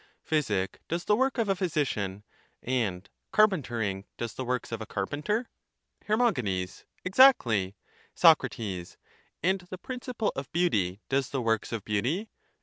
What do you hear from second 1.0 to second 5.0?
the work of a physician, and carpentering does the works of a